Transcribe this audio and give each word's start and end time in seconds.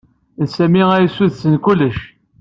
D 0.43 0.45
Sami 0.55 0.83
a 0.93 0.97
yessuddsen 0.99 1.55
kullec. 1.63 1.99